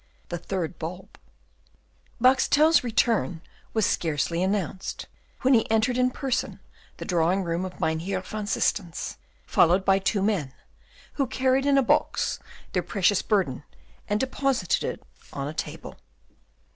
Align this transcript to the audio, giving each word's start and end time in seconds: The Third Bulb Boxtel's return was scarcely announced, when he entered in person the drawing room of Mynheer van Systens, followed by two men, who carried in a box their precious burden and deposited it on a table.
The 0.29 0.39
Third 0.39 0.79
Bulb 0.79 1.15
Boxtel's 2.19 2.83
return 2.83 3.43
was 3.71 3.85
scarcely 3.85 4.41
announced, 4.41 5.05
when 5.43 5.53
he 5.53 5.69
entered 5.69 5.95
in 5.95 6.09
person 6.09 6.59
the 6.97 7.05
drawing 7.05 7.43
room 7.43 7.63
of 7.65 7.79
Mynheer 7.79 8.21
van 8.21 8.47
Systens, 8.47 9.17
followed 9.45 9.85
by 9.85 9.99
two 9.99 10.23
men, 10.23 10.55
who 11.21 11.27
carried 11.27 11.67
in 11.67 11.77
a 11.77 11.83
box 11.83 12.39
their 12.73 12.81
precious 12.81 13.21
burden 13.21 13.63
and 14.09 14.19
deposited 14.19 14.83
it 14.83 15.03
on 15.33 15.47
a 15.47 15.53
table. 15.53 15.99